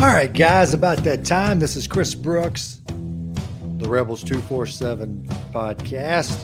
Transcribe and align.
All 0.00 0.06
right, 0.06 0.32
guys, 0.32 0.74
about 0.74 0.98
that 0.98 1.24
time. 1.24 1.58
This 1.58 1.74
is 1.74 1.88
Chris 1.88 2.14
Brooks, 2.14 2.80
the 2.86 3.88
Rebels 3.88 4.22
247 4.22 5.24
podcast. 5.52 6.38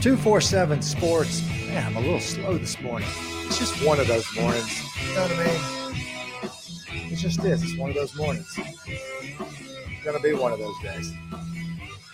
247 0.00 0.80
Sports. 0.80 1.42
Man, 1.66 1.84
I'm 1.84 1.96
a 1.96 2.00
little 2.00 2.20
slow 2.20 2.56
this 2.56 2.80
morning. 2.80 3.08
It's 3.46 3.58
just 3.58 3.84
one 3.84 3.98
of 3.98 4.06
those 4.06 4.24
mornings. 4.36 4.80
You 5.08 5.14
know 5.16 5.22
what 5.22 5.32
I 5.32 5.44
mean? 5.44 7.10
It's 7.10 7.20
just 7.20 7.42
this. 7.42 7.64
It's 7.64 7.76
one 7.76 7.90
of 7.90 7.96
those 7.96 8.14
mornings. 8.14 8.48
It's 8.56 10.04
going 10.04 10.16
to 10.16 10.22
be 10.22 10.34
one 10.34 10.52
of 10.52 10.60
those 10.60 10.80
days. 10.84 11.12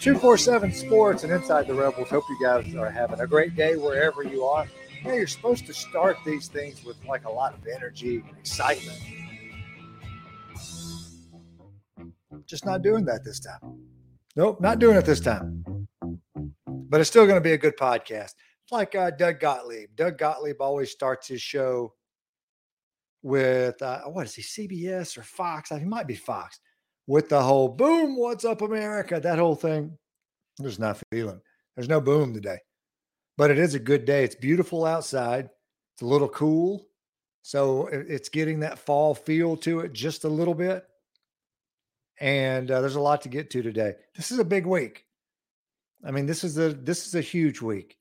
247 0.00 0.72
Sports 0.72 1.24
and 1.24 1.32
Inside 1.32 1.66
the 1.66 1.74
Rebels. 1.74 2.08
Hope 2.08 2.24
you 2.30 2.38
guys 2.42 2.74
are 2.74 2.90
having 2.90 3.20
a 3.20 3.26
great 3.26 3.54
day 3.54 3.76
wherever 3.76 4.22
you 4.22 4.44
are. 4.44 4.66
Yeah, 5.04 5.12
you're 5.12 5.26
supposed 5.26 5.66
to 5.66 5.74
start 5.74 6.16
these 6.24 6.48
things 6.48 6.84
with 6.84 6.96
like 7.06 7.26
a 7.26 7.30
lot 7.30 7.52
of 7.52 7.66
energy 7.66 8.16
and 8.26 8.38
excitement. 8.38 8.98
Just 12.50 12.66
not 12.66 12.82
doing 12.82 13.04
that 13.04 13.22
this 13.24 13.38
time. 13.38 13.60
Nope, 14.34 14.60
not 14.60 14.80
doing 14.80 14.96
it 14.96 15.04
this 15.04 15.20
time. 15.20 15.86
But 16.66 17.00
it's 17.00 17.08
still 17.08 17.24
going 17.24 17.36
to 17.36 17.40
be 17.40 17.52
a 17.52 17.58
good 17.58 17.76
podcast. 17.76 18.34
It's 18.64 18.72
like 18.72 18.96
uh, 18.96 19.12
Doug 19.12 19.38
Gottlieb. 19.38 19.90
Doug 19.94 20.18
Gottlieb 20.18 20.60
always 20.60 20.90
starts 20.90 21.28
his 21.28 21.40
show 21.40 21.94
with 23.22 23.80
uh, 23.80 24.00
what 24.06 24.26
is 24.26 24.34
he, 24.34 24.42
CBS 24.42 25.16
or 25.16 25.22
Fox? 25.22 25.68
He 25.68 25.84
might 25.84 26.08
be 26.08 26.16
Fox 26.16 26.58
with 27.06 27.28
the 27.28 27.40
whole 27.40 27.68
boom, 27.68 28.16
what's 28.16 28.44
up, 28.44 28.62
America? 28.62 29.20
That 29.20 29.38
whole 29.38 29.54
thing. 29.54 29.96
There's 30.58 30.80
not 30.80 31.00
feeling. 31.12 31.40
There's 31.76 31.88
no 31.88 32.00
boom 32.00 32.34
today, 32.34 32.58
but 33.38 33.52
it 33.52 33.58
is 33.58 33.76
a 33.76 33.78
good 33.78 34.04
day. 34.04 34.24
It's 34.24 34.34
beautiful 34.34 34.84
outside. 34.84 35.50
It's 35.94 36.02
a 36.02 36.06
little 36.06 36.28
cool. 36.28 36.88
So 37.42 37.86
it's 37.92 38.28
getting 38.28 38.58
that 38.60 38.80
fall 38.80 39.14
feel 39.14 39.56
to 39.58 39.80
it 39.80 39.92
just 39.92 40.24
a 40.24 40.28
little 40.28 40.54
bit 40.54 40.84
and 42.20 42.70
uh, 42.70 42.80
there's 42.80 42.96
a 42.96 43.00
lot 43.00 43.22
to 43.22 43.28
get 43.28 43.50
to 43.50 43.62
today. 43.62 43.94
This 44.14 44.30
is 44.30 44.38
a 44.38 44.44
big 44.44 44.66
week. 44.66 45.06
I 46.04 46.10
mean, 46.10 46.26
this 46.26 46.44
is 46.44 46.58
a 46.58 46.72
this 46.72 47.06
is 47.06 47.14
a 47.14 47.20
huge 47.20 47.60
week. 47.60 47.96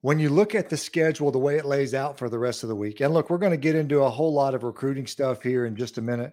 When 0.00 0.18
you 0.18 0.28
look 0.30 0.54
at 0.54 0.68
the 0.68 0.76
schedule, 0.76 1.30
the 1.30 1.38
way 1.38 1.56
it 1.56 1.64
lays 1.64 1.94
out 1.94 2.18
for 2.18 2.28
the 2.28 2.38
rest 2.38 2.62
of 2.62 2.68
the 2.68 2.76
week, 2.76 3.00
and 3.00 3.12
look, 3.12 3.30
we're 3.30 3.38
going 3.38 3.52
to 3.52 3.56
get 3.56 3.74
into 3.74 4.02
a 4.02 4.10
whole 4.10 4.32
lot 4.32 4.54
of 4.54 4.62
recruiting 4.62 5.06
stuff 5.06 5.42
here 5.42 5.66
in 5.66 5.76
just 5.76 5.98
a 5.98 6.02
minute. 6.02 6.32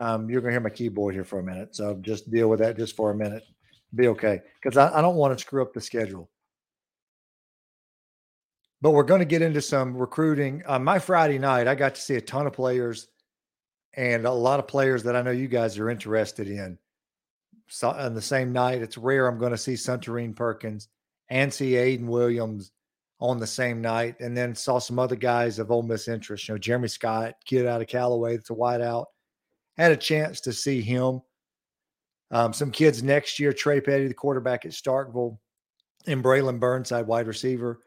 Um, 0.00 0.30
you're 0.30 0.40
going 0.40 0.50
to 0.50 0.54
hear 0.54 0.60
my 0.60 0.70
keyboard 0.70 1.14
here 1.14 1.24
for 1.24 1.40
a 1.40 1.42
minute, 1.42 1.74
so 1.74 1.94
just 2.00 2.30
deal 2.30 2.48
with 2.48 2.60
that 2.60 2.76
just 2.76 2.94
for 2.94 3.10
a 3.10 3.14
minute. 3.14 3.42
Be 3.94 4.08
okay, 4.08 4.42
because 4.62 4.76
I, 4.76 4.98
I 4.98 5.00
don't 5.00 5.16
want 5.16 5.36
to 5.36 5.42
screw 5.42 5.62
up 5.62 5.72
the 5.72 5.80
schedule. 5.80 6.28
But 8.80 8.90
we're 8.90 9.02
going 9.02 9.20
to 9.20 9.24
get 9.24 9.42
into 9.42 9.60
some 9.60 9.96
recruiting. 9.96 10.62
Uh, 10.66 10.78
my 10.78 11.00
Friday 11.00 11.38
night, 11.38 11.66
I 11.66 11.74
got 11.74 11.96
to 11.96 12.00
see 12.00 12.14
a 12.14 12.20
ton 12.20 12.46
of 12.46 12.52
players 12.52 13.08
and 13.98 14.26
a 14.26 14.32
lot 14.32 14.60
of 14.60 14.68
players 14.68 15.02
that 15.02 15.16
I 15.16 15.22
know 15.22 15.32
you 15.32 15.48
guys 15.48 15.76
are 15.76 15.90
interested 15.90 16.46
in. 16.46 16.78
So 17.66 17.90
on 17.90 18.14
the 18.14 18.22
same 18.22 18.52
night, 18.52 18.80
it's 18.80 18.96
rare 18.96 19.26
I'm 19.26 19.40
going 19.40 19.50
to 19.50 19.58
see 19.58 19.74
Suntarine 19.74 20.36
Perkins 20.36 20.88
and 21.28 21.52
see 21.52 21.72
Ayden 21.72 22.06
Williams 22.06 22.70
on 23.20 23.40
the 23.40 23.46
same 23.46 23.80
night, 23.82 24.14
and 24.20 24.36
then 24.36 24.54
saw 24.54 24.78
some 24.78 25.00
other 25.00 25.16
guys 25.16 25.58
of 25.58 25.72
Ole 25.72 25.82
Miss 25.82 26.06
interest. 26.06 26.46
You 26.46 26.54
know, 26.54 26.58
Jeremy 26.58 26.86
Scott, 26.86 27.34
kid 27.44 27.66
out 27.66 27.82
of 27.82 27.88
Callaway, 27.88 28.36
that's 28.36 28.50
a 28.50 28.54
wideout. 28.54 29.06
Had 29.76 29.90
a 29.90 29.96
chance 29.96 30.40
to 30.42 30.52
see 30.52 30.80
him. 30.80 31.20
Um, 32.30 32.52
some 32.52 32.70
kids 32.70 33.02
next 33.02 33.40
year, 33.40 33.52
Trey 33.52 33.80
Petty, 33.80 34.06
the 34.06 34.14
quarterback 34.14 34.64
at 34.64 34.70
Starkville, 34.70 35.36
and 36.06 36.22
Braylon 36.22 36.60
Burnside, 36.60 37.08
wide 37.08 37.26
receiver, 37.26 37.80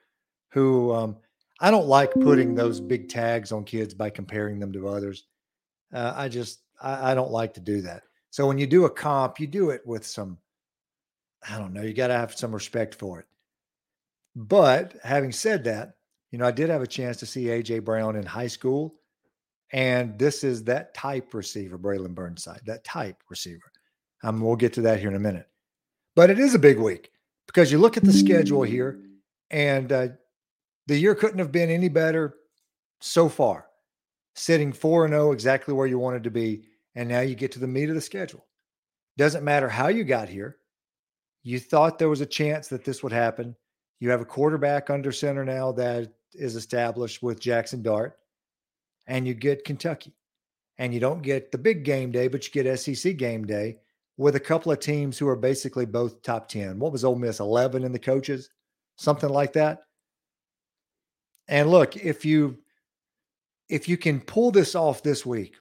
who 0.49 0.93
um, 0.93 1.15
I 1.61 1.71
don't 1.71 1.87
like 1.87 2.11
putting 2.11 2.53
those 2.53 2.81
big 2.81 3.07
tags 3.07 3.53
on 3.53 3.63
kids 3.63 3.93
by 3.93 4.09
comparing 4.09 4.59
them 4.59 4.73
to 4.73 4.89
others. 4.89 5.27
Uh, 5.93 6.13
I 6.15 6.29
just 6.29 6.59
I, 6.81 7.11
I 7.11 7.15
don't 7.15 7.31
like 7.31 7.53
to 7.55 7.59
do 7.59 7.81
that. 7.81 8.03
So 8.29 8.47
when 8.47 8.57
you 8.57 8.67
do 8.67 8.85
a 8.85 8.89
comp, 8.89 9.39
you 9.39 9.47
do 9.47 9.69
it 9.69 9.85
with 9.85 10.05
some, 10.05 10.37
I 11.47 11.57
don't 11.57 11.73
know, 11.73 11.81
you 11.81 11.93
got 11.93 12.07
to 12.07 12.17
have 12.17 12.33
some 12.33 12.53
respect 12.53 12.95
for 12.95 13.19
it. 13.19 13.25
But 14.35 14.95
having 15.03 15.33
said 15.33 15.65
that, 15.65 15.95
you 16.31 16.37
know, 16.37 16.45
I 16.45 16.51
did 16.51 16.69
have 16.69 16.81
a 16.81 16.87
chance 16.87 17.17
to 17.17 17.25
see 17.25 17.45
AJ 17.45 17.83
Brown 17.83 18.15
in 18.15 18.25
high 18.25 18.47
school, 18.47 18.95
and 19.73 20.17
this 20.17 20.45
is 20.45 20.63
that 20.63 20.93
type 20.93 21.33
receiver, 21.33 21.77
Braylon 21.77 22.15
Burnside, 22.15 22.61
that 22.65 22.85
type 22.85 23.17
receiver. 23.29 23.69
Um, 24.23 24.39
we'll 24.39 24.55
get 24.55 24.73
to 24.73 24.81
that 24.81 24.99
here 24.99 25.09
in 25.09 25.15
a 25.15 25.19
minute. 25.19 25.47
But 26.15 26.29
it 26.29 26.39
is 26.39 26.55
a 26.55 26.59
big 26.59 26.79
week 26.79 27.11
because 27.47 27.71
you 27.71 27.79
look 27.79 27.97
at 27.97 28.03
the 28.03 28.13
schedule 28.13 28.63
here, 28.63 29.01
and 29.49 29.91
uh, 29.91 30.07
the 30.87 30.97
year 30.97 31.15
couldn't 31.15 31.39
have 31.39 31.51
been 31.51 31.69
any 31.69 31.89
better 31.89 32.35
so 33.01 33.27
far 33.27 33.65
sitting 34.35 34.71
4 34.71 35.05
and 35.05 35.13
0 35.13 35.31
exactly 35.31 35.73
where 35.73 35.87
you 35.87 35.99
wanted 35.99 36.23
to 36.23 36.31
be 36.31 36.63
and 36.95 37.07
now 37.07 37.21
you 37.21 37.35
get 37.35 37.51
to 37.53 37.59
the 37.59 37.67
meat 37.67 37.89
of 37.89 37.95
the 37.95 38.01
schedule. 38.01 38.45
Doesn't 39.17 39.43
matter 39.43 39.69
how 39.69 39.87
you 39.87 40.03
got 40.03 40.29
here. 40.29 40.57
You 41.43 41.59
thought 41.59 41.99
there 41.99 42.09
was 42.09 42.21
a 42.21 42.25
chance 42.25 42.67
that 42.67 42.83
this 42.83 43.03
would 43.03 43.11
happen. 43.11 43.55
You 43.99 44.09
have 44.09 44.21
a 44.21 44.25
quarterback 44.25 44.89
under 44.89 45.11
center 45.11 45.45
now 45.45 45.71
that 45.73 46.11
is 46.33 46.55
established 46.55 47.21
with 47.21 47.39
Jaxson 47.39 47.81
Dart 47.83 48.17
and 49.07 49.27
you 49.27 49.33
get 49.33 49.65
Kentucky. 49.65 50.13
And 50.77 50.93
you 50.93 50.99
don't 50.99 51.21
get 51.21 51.51
the 51.51 51.57
big 51.57 51.83
game 51.83 52.11
day, 52.11 52.27
but 52.27 52.45
you 52.45 52.63
get 52.63 52.79
SEC 52.79 53.15
game 53.17 53.45
day 53.45 53.77
with 54.17 54.35
a 54.35 54.39
couple 54.39 54.71
of 54.71 54.79
teams 54.79 55.17
who 55.17 55.27
are 55.27 55.35
basically 55.35 55.85
both 55.85 56.21
top 56.23 56.47
10. 56.47 56.79
What 56.79 56.91
was 56.91 57.03
Ole 57.03 57.15
Miss 57.15 57.39
11 57.39 57.83
in 57.83 57.91
the 57.91 57.99
coaches? 57.99 58.49
Something 58.97 59.29
like 59.29 59.53
that. 59.53 59.83
And 61.47 61.69
look, 61.69 61.97
if 61.97 62.25
you 62.25 62.57
if 63.71 63.87
you 63.87 63.97
can 63.97 64.19
pull 64.19 64.51
this 64.51 64.75
off 64.75 65.01
this 65.01 65.25
week, 65.25 65.55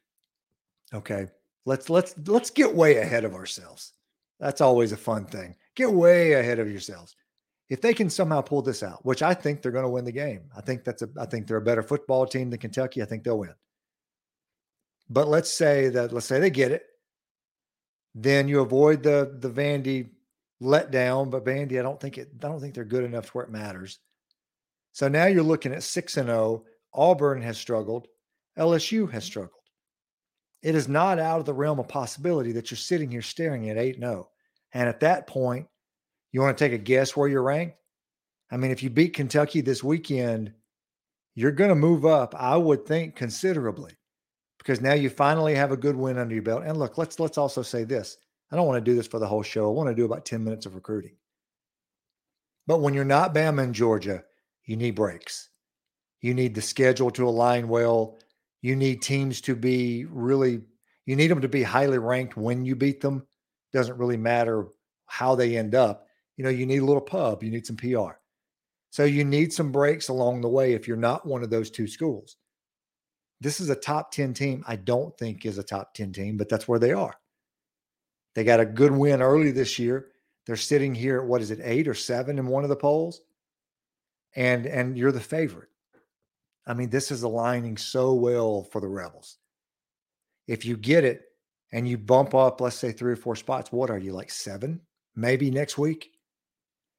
okay, 0.92 1.28
let's 1.64 1.88
let's 1.88 2.14
let's 2.26 2.50
get 2.50 2.74
way 2.74 2.96
ahead 2.96 3.24
of 3.24 3.34
ourselves. 3.34 3.92
That's 4.40 4.60
always 4.60 4.92
a 4.92 4.96
fun 4.96 5.26
thing. 5.26 5.54
Get 5.76 5.92
way 5.92 6.32
ahead 6.32 6.58
of 6.58 6.68
yourselves. 6.70 7.14
If 7.68 7.80
they 7.80 7.94
can 7.94 8.10
somehow 8.10 8.40
pull 8.40 8.62
this 8.62 8.82
out, 8.82 9.06
which 9.06 9.22
I 9.22 9.32
think 9.32 9.62
they're 9.62 9.70
going 9.70 9.84
to 9.84 9.90
win 9.90 10.04
the 10.04 10.12
game. 10.12 10.50
I 10.56 10.60
think 10.60 10.82
that's 10.82 11.02
a 11.02 11.08
I 11.18 11.24
think 11.26 11.46
they're 11.46 11.58
a 11.58 11.62
better 11.62 11.84
football 11.84 12.26
team 12.26 12.50
than 12.50 12.58
Kentucky. 12.58 13.00
I 13.00 13.04
think 13.04 13.22
they'll 13.22 13.38
win. 13.38 13.54
But 15.08 15.28
let's 15.28 15.52
say 15.52 15.88
that 15.90 16.12
let's 16.12 16.26
say 16.26 16.40
they 16.40 16.50
get 16.50 16.72
it. 16.72 16.84
Then 18.16 18.48
you 18.48 18.60
avoid 18.60 19.04
the 19.04 19.36
the 19.38 19.50
Vandy 19.50 20.08
letdown, 20.60 21.30
but 21.30 21.44
Vandy, 21.44 21.78
I 21.78 21.82
don't 21.82 22.00
think 22.00 22.18
it 22.18 22.28
I 22.42 22.48
don't 22.48 22.60
think 22.60 22.74
they're 22.74 22.84
good 22.84 23.04
enough 23.04 23.26
to 23.26 23.30
where 23.32 23.44
it 23.44 23.52
matters. 23.52 24.00
So 24.92 25.06
now 25.06 25.26
you're 25.26 25.44
looking 25.44 25.72
at 25.72 25.84
6 25.84 26.16
and 26.16 26.28
0 26.28 26.64
Auburn 26.92 27.42
has 27.42 27.58
struggled. 27.58 28.06
LSU 28.58 29.10
has 29.10 29.24
mm. 29.24 29.26
struggled. 29.26 29.54
It 30.62 30.74
is 30.74 30.88
not 30.88 31.18
out 31.18 31.40
of 31.40 31.46
the 31.46 31.54
realm 31.54 31.78
of 31.78 31.88
possibility 31.88 32.52
that 32.52 32.70
you're 32.70 32.78
sitting 32.78 33.10
here 33.10 33.22
staring 33.22 33.70
at 33.70 33.78
8 33.78 33.96
0. 33.98 34.28
And 34.72 34.88
at 34.88 35.00
that 35.00 35.26
point, 35.26 35.66
you 36.32 36.40
want 36.40 36.56
to 36.56 36.64
take 36.64 36.72
a 36.72 36.82
guess 36.82 37.16
where 37.16 37.28
you're 37.28 37.42
ranked? 37.42 37.76
I 38.50 38.56
mean, 38.56 38.70
if 38.70 38.82
you 38.82 38.90
beat 38.90 39.14
Kentucky 39.14 39.60
this 39.60 39.82
weekend, 39.82 40.52
you're 41.34 41.52
going 41.52 41.70
to 41.70 41.76
move 41.76 42.04
up, 42.04 42.34
I 42.36 42.56
would 42.56 42.84
think, 42.84 43.16
considerably 43.16 43.92
because 44.60 44.80
now 44.80 44.92
you 44.92 45.08
finally 45.08 45.54
have 45.54 45.72
a 45.72 45.76
good 45.76 45.96
win 45.96 46.18
under 46.18 46.34
your 46.34 46.42
belt. 46.42 46.62
And 46.64 46.76
look, 46.76 46.98
let's 46.98 47.18
let's 47.18 47.38
also 47.38 47.62
say 47.62 47.84
this. 47.84 48.16
I 48.52 48.56
don't 48.56 48.66
want 48.66 48.84
to 48.84 48.90
do 48.90 48.96
this 48.96 49.06
for 49.06 49.18
the 49.18 49.26
whole 49.26 49.42
show. 49.42 49.66
I 49.66 49.72
want 49.72 49.88
to 49.88 49.94
do 49.94 50.04
about 50.04 50.26
10 50.26 50.42
minutes 50.42 50.66
of 50.66 50.74
recruiting. 50.74 51.16
But 52.66 52.80
when 52.80 52.94
you're 52.94 53.04
not 53.04 53.34
Bama 53.34 53.64
in 53.64 53.72
Georgia, 53.72 54.22
you 54.64 54.76
need 54.76 54.96
breaks. 54.96 55.49
You 56.20 56.34
need 56.34 56.54
the 56.54 56.62
schedule 56.62 57.10
to 57.12 57.28
align 57.28 57.68
well. 57.68 58.18
You 58.62 58.76
need 58.76 59.02
teams 59.02 59.40
to 59.42 59.54
be 59.54 60.04
really, 60.04 60.60
you 61.06 61.16
need 61.16 61.28
them 61.28 61.40
to 61.40 61.48
be 61.48 61.62
highly 61.62 61.98
ranked 61.98 62.36
when 62.36 62.64
you 62.64 62.76
beat 62.76 63.00
them. 63.00 63.26
Doesn't 63.72 63.98
really 63.98 64.16
matter 64.16 64.66
how 65.06 65.34
they 65.34 65.56
end 65.56 65.74
up. 65.74 66.06
You 66.36 66.44
know, 66.44 66.50
you 66.50 66.66
need 66.66 66.78
a 66.78 66.84
little 66.84 67.00
pub, 67.00 67.42
you 67.42 67.50
need 67.50 67.66
some 67.66 67.76
PR. 67.76 68.18
So 68.90 69.04
you 69.04 69.24
need 69.24 69.52
some 69.52 69.72
breaks 69.72 70.08
along 70.08 70.40
the 70.40 70.48
way 70.48 70.72
if 70.72 70.88
you're 70.88 70.96
not 70.96 71.26
one 71.26 71.42
of 71.42 71.50
those 71.50 71.70
two 71.70 71.86
schools. 71.86 72.36
This 73.40 73.60
is 73.60 73.70
a 73.70 73.74
top 73.74 74.10
10 74.12 74.34
team. 74.34 74.64
I 74.66 74.76
don't 74.76 75.16
think 75.16 75.46
is 75.46 75.58
a 75.58 75.62
top 75.62 75.94
10 75.94 76.12
team, 76.12 76.36
but 76.36 76.48
that's 76.48 76.68
where 76.68 76.78
they 76.78 76.92
are. 76.92 77.14
They 78.34 78.44
got 78.44 78.60
a 78.60 78.66
good 78.66 78.92
win 78.92 79.22
early 79.22 79.50
this 79.50 79.78
year. 79.78 80.08
They're 80.46 80.56
sitting 80.56 80.94
here 80.94 81.20
at 81.20 81.26
what 81.26 81.40
is 81.40 81.50
it, 81.50 81.60
eight 81.62 81.88
or 81.88 81.94
seven 81.94 82.38
in 82.38 82.46
one 82.46 82.64
of 82.64 82.68
the 82.68 82.76
polls? 82.76 83.20
And 84.36 84.66
and 84.66 84.96
you're 84.96 85.12
the 85.12 85.20
favorite. 85.20 85.69
I 86.70 86.74
mean, 86.74 86.88
this 86.88 87.10
is 87.10 87.24
aligning 87.24 87.76
so 87.76 88.14
well 88.14 88.62
for 88.62 88.80
the 88.80 88.86
Rebels. 88.86 89.38
If 90.46 90.64
you 90.64 90.76
get 90.76 91.02
it 91.02 91.22
and 91.72 91.88
you 91.88 91.98
bump 91.98 92.32
up, 92.32 92.60
let's 92.60 92.76
say 92.76 92.92
three 92.92 93.10
or 93.10 93.16
four 93.16 93.34
spots, 93.34 93.72
what 93.72 93.90
are 93.90 93.98
you 93.98 94.12
like 94.12 94.30
seven, 94.30 94.80
maybe 95.16 95.50
next 95.50 95.78
week? 95.78 96.12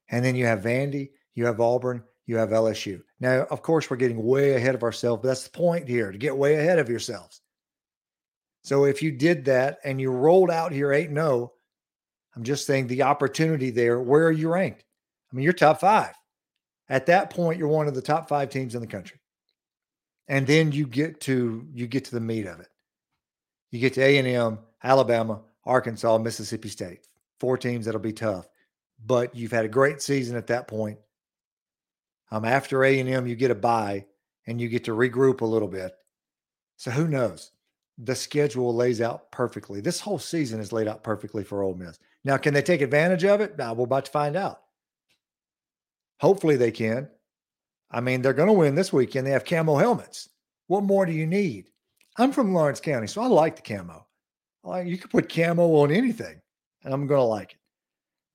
And 0.09 0.25
then 0.25 0.35
you 0.35 0.45
have 0.45 0.59
Vandy, 0.59 1.11
you 1.35 1.45
have 1.45 1.61
Auburn, 1.61 2.03
you 2.25 2.35
have 2.35 2.49
LSU. 2.49 3.01
Now, 3.21 3.45
of 3.49 3.61
course, 3.61 3.89
we're 3.89 3.95
getting 3.95 4.21
way 4.21 4.55
ahead 4.55 4.75
of 4.75 4.83
ourselves, 4.83 5.21
but 5.21 5.29
that's 5.29 5.45
the 5.45 5.57
point 5.57 5.87
here 5.87 6.11
to 6.11 6.17
get 6.17 6.35
way 6.35 6.55
ahead 6.55 6.77
of 6.77 6.89
yourselves. 6.89 7.39
So 8.63 8.83
if 8.83 9.01
you 9.01 9.13
did 9.13 9.45
that 9.45 9.77
and 9.85 10.01
you 10.01 10.11
rolled 10.11 10.51
out 10.51 10.73
here 10.73 10.91
8 10.91 11.13
0, 11.13 11.53
I'm 12.35 12.43
just 12.43 12.65
saying 12.65 12.87
the 12.87 13.03
opportunity 13.03 13.69
there, 13.69 14.01
where 14.01 14.27
are 14.27 14.33
you 14.33 14.49
ranked? 14.49 14.83
I 15.31 15.35
mean, 15.37 15.45
you're 15.45 15.53
top 15.53 15.79
five. 15.79 16.13
At 16.89 17.05
that 17.05 17.29
point, 17.29 17.57
you're 17.57 17.69
one 17.69 17.87
of 17.87 17.95
the 17.95 18.01
top 18.01 18.27
five 18.27 18.49
teams 18.49 18.75
in 18.75 18.81
the 18.81 18.87
country 18.87 19.20
and 20.31 20.47
then 20.47 20.71
you 20.71 20.87
get 20.87 21.19
to 21.21 21.67
you 21.73 21.85
get 21.85 22.05
to 22.05 22.11
the 22.11 22.21
meat 22.21 22.47
of 22.47 22.59
it 22.61 22.69
You 23.69 23.79
get 23.79 23.93
to 23.95 24.01
A&M, 24.01 24.59
Alabama, 24.83 25.41
Arkansas, 25.65 26.17
Mississippi 26.17 26.69
State. 26.69 27.07
Four 27.39 27.57
teams 27.57 27.85
that'll 27.85 28.01
be 28.01 28.13
tough. 28.13 28.47
But 29.05 29.35
you've 29.35 29.51
had 29.51 29.65
a 29.65 29.69
great 29.69 30.01
season 30.01 30.37
at 30.37 30.47
that 30.47 30.67
point. 30.67 30.99
Um, 32.31 32.45
after 32.45 32.83
A&M, 32.83 33.27
you 33.27 33.35
get 33.35 33.51
a 33.51 33.55
bye 33.55 34.05
and 34.47 34.61
you 34.61 34.69
get 34.69 34.85
to 34.85 34.91
regroup 34.91 35.41
a 35.41 35.45
little 35.45 35.67
bit. 35.67 35.91
So 36.77 36.91
who 36.91 37.07
knows? 37.07 37.51
The 37.97 38.15
schedule 38.15 38.73
lays 38.73 39.01
out 39.01 39.31
perfectly. 39.31 39.81
This 39.81 39.99
whole 39.99 40.19
season 40.19 40.61
is 40.61 40.71
laid 40.71 40.87
out 40.87 41.03
perfectly 41.03 41.43
for 41.43 41.61
Ole 41.61 41.75
Miss. 41.75 41.99
Now, 42.23 42.37
can 42.37 42.53
they 42.53 42.61
take 42.61 42.81
advantage 42.81 43.25
of 43.25 43.41
it? 43.41 43.57
Now, 43.57 43.73
we're 43.73 43.83
about 43.83 44.05
to 44.05 44.11
find 44.11 44.37
out. 44.37 44.61
Hopefully 46.19 46.55
they 46.55 46.71
can. 46.71 47.09
I 47.91 47.99
mean, 47.99 48.21
they're 48.21 48.33
going 48.33 48.47
to 48.47 48.53
win 48.53 48.75
this 48.75 48.93
weekend. 48.93 49.27
They 49.27 49.31
have 49.31 49.45
camo 49.45 49.75
helmets. 49.75 50.29
What 50.67 50.83
more 50.83 51.05
do 51.05 51.11
you 51.11 51.27
need? 51.27 51.69
I'm 52.17 52.31
from 52.31 52.53
Lawrence 52.53 52.79
County, 52.79 53.07
so 53.07 53.21
I 53.21 53.27
like 53.27 53.55
the 53.55 53.61
camo. 53.61 54.07
Like 54.63 54.87
you 54.87 54.97
could 54.97 55.11
put 55.11 55.33
camo 55.33 55.67
on 55.75 55.91
anything, 55.91 56.39
and 56.83 56.93
I'm 56.93 57.07
going 57.07 57.19
to 57.19 57.25
like 57.25 57.51
it. 57.53 57.59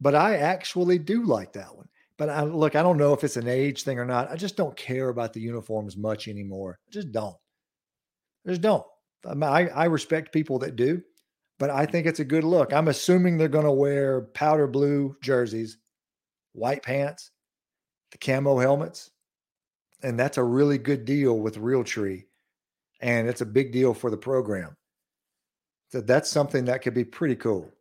But 0.00 0.14
I 0.14 0.36
actually 0.36 0.98
do 0.98 1.24
like 1.24 1.52
that 1.54 1.74
one. 1.74 1.88
But 2.18 2.30
I, 2.30 2.42
look, 2.42 2.76
I 2.76 2.82
don't 2.82 2.98
know 2.98 3.12
if 3.12 3.24
it's 3.24 3.36
an 3.36 3.48
age 3.48 3.82
thing 3.82 3.98
or 3.98 4.04
not. 4.04 4.30
I 4.30 4.36
just 4.36 4.56
don't 4.56 4.76
care 4.76 5.08
about 5.08 5.32
the 5.32 5.40
uniforms 5.40 5.96
much 5.96 6.28
anymore. 6.28 6.78
I 6.88 6.90
just 6.90 7.12
don't. 7.12 7.36
I 8.46 8.50
just 8.50 8.62
don't. 8.62 8.84
I, 9.42 9.68
I 9.68 9.84
respect 9.86 10.32
people 10.32 10.58
that 10.60 10.76
do, 10.76 11.02
but 11.58 11.70
I 11.70 11.84
think 11.84 12.06
it's 12.06 12.20
a 12.20 12.24
good 12.24 12.44
look. 12.44 12.72
I'm 12.72 12.88
assuming 12.88 13.36
they're 13.36 13.48
going 13.48 13.64
to 13.64 13.72
wear 13.72 14.22
powder 14.22 14.66
blue 14.66 15.16
jerseys, 15.22 15.78
white 16.52 16.82
pants, 16.82 17.30
the 18.12 18.18
camo 18.18 18.58
helmets, 18.58 19.10
and 20.02 20.18
that's 20.18 20.38
a 20.38 20.44
really 20.44 20.78
good 20.78 21.04
deal 21.04 21.38
with 21.38 21.56
Realtree, 21.56 22.24
and 23.00 23.28
it's 23.28 23.40
a 23.40 23.46
big 23.46 23.72
deal 23.72 23.94
for 23.94 24.10
the 24.10 24.16
program. 24.16 24.76
So 25.90 26.00
that's 26.00 26.30
something 26.30 26.64
that 26.66 26.82
could 26.82 26.94
be 26.94 27.04
pretty 27.04 27.36
cool. 27.36 27.72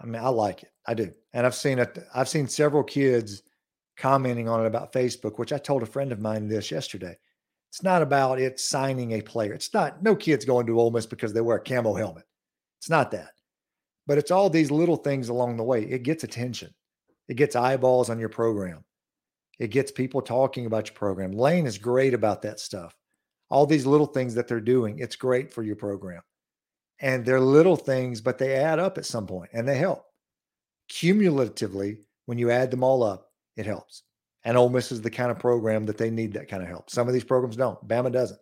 I 0.00 0.06
mean, 0.06 0.22
I 0.22 0.28
like 0.28 0.62
it. 0.62 0.70
I 0.86 0.94
do, 0.94 1.12
and 1.32 1.46
I've 1.46 1.54
seen 1.54 1.78
it. 1.78 1.98
I've 2.14 2.28
seen 2.28 2.46
several 2.46 2.82
kids 2.82 3.42
commenting 3.96 4.48
on 4.48 4.60
it 4.62 4.66
about 4.66 4.92
Facebook, 4.92 5.38
which 5.38 5.52
I 5.52 5.58
told 5.58 5.82
a 5.82 5.86
friend 5.86 6.12
of 6.12 6.20
mine 6.20 6.48
this 6.48 6.70
yesterday. 6.70 7.16
It's 7.70 7.82
not 7.82 8.02
about 8.02 8.40
it 8.40 8.60
signing 8.60 9.12
a 9.12 9.22
player. 9.22 9.52
It's 9.52 9.72
not. 9.74 10.02
No 10.02 10.14
kids 10.14 10.44
going 10.44 10.66
to 10.66 10.78
Ole 10.78 10.90
Miss 10.90 11.06
because 11.06 11.32
they 11.32 11.40
wear 11.40 11.56
a 11.56 11.60
camo 11.60 11.94
helmet. 11.94 12.24
It's 12.78 12.90
not 12.90 13.10
that, 13.12 13.32
but 14.06 14.18
it's 14.18 14.30
all 14.30 14.50
these 14.50 14.70
little 14.70 14.96
things 14.96 15.28
along 15.28 15.56
the 15.56 15.64
way. 15.64 15.82
It 15.82 16.02
gets 16.02 16.22
attention. 16.22 16.72
It 17.28 17.34
gets 17.34 17.56
eyeballs 17.56 18.10
on 18.10 18.18
your 18.18 18.28
program. 18.28 18.84
It 19.58 19.70
gets 19.70 19.92
people 19.92 20.20
talking 20.20 20.66
about 20.66 20.88
your 20.88 20.94
program. 20.94 21.32
Lane 21.32 21.66
is 21.66 21.78
great 21.78 22.14
about 22.14 22.42
that 22.42 22.60
stuff. 22.60 22.94
All 23.50 23.66
these 23.66 23.86
little 23.86 24.06
things 24.06 24.34
that 24.34 24.48
they're 24.48 24.60
doing, 24.60 24.98
it's 24.98 25.16
great 25.16 25.52
for 25.52 25.62
your 25.62 25.76
program. 25.76 26.22
And 27.00 27.24
they're 27.24 27.40
little 27.40 27.76
things, 27.76 28.20
but 28.20 28.38
they 28.38 28.54
add 28.54 28.78
up 28.78 28.98
at 28.98 29.06
some 29.06 29.26
point 29.26 29.50
and 29.52 29.68
they 29.68 29.76
help. 29.76 30.04
Cumulatively, 30.88 31.98
when 32.26 32.38
you 32.38 32.50
add 32.50 32.70
them 32.70 32.82
all 32.82 33.02
up, 33.02 33.30
it 33.56 33.66
helps. 33.66 34.02
And 34.44 34.56
Ole 34.56 34.68
Miss 34.68 34.92
is 34.92 35.00
the 35.00 35.10
kind 35.10 35.30
of 35.30 35.38
program 35.38 35.86
that 35.86 35.98
they 35.98 36.10
need 36.10 36.32
that 36.34 36.48
kind 36.48 36.62
of 36.62 36.68
help. 36.68 36.90
Some 36.90 37.08
of 37.08 37.14
these 37.14 37.24
programs 37.24 37.56
don't. 37.56 37.86
Bama 37.86 38.12
doesn't. 38.12 38.40